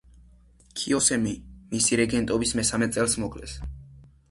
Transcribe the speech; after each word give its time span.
ქიოსემი 0.79 1.33
მისი 1.75 2.01
რეგენტობის 2.03 2.57
მესამე 2.63 2.91
წელს 2.99 3.17
მოკლეს. 3.27 3.57